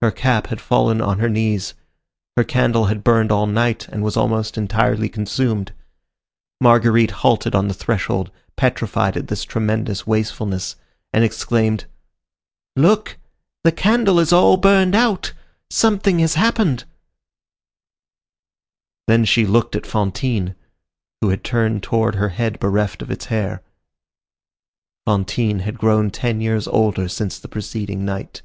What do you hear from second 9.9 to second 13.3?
wastefulness, and exclaimed:— "Lord!